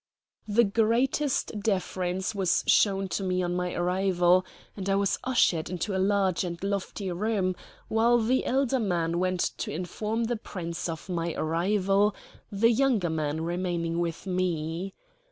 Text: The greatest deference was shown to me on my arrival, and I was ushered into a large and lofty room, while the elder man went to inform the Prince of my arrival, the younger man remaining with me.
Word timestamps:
The 0.47 0.63
greatest 0.63 1.59
deference 1.59 2.33
was 2.33 2.63
shown 2.65 3.07
to 3.09 3.23
me 3.23 3.43
on 3.43 3.53
my 3.53 3.71
arrival, 3.75 4.43
and 4.75 4.89
I 4.89 4.95
was 4.95 5.19
ushered 5.23 5.69
into 5.69 5.95
a 5.95 6.01
large 6.01 6.43
and 6.43 6.57
lofty 6.63 7.11
room, 7.11 7.55
while 7.87 8.17
the 8.17 8.43
elder 8.47 8.79
man 8.79 9.19
went 9.19 9.41
to 9.59 9.69
inform 9.71 10.23
the 10.23 10.37
Prince 10.37 10.89
of 10.89 11.07
my 11.07 11.35
arrival, 11.35 12.15
the 12.51 12.71
younger 12.71 13.11
man 13.11 13.41
remaining 13.41 13.99
with 13.99 14.25
me. 14.25 14.95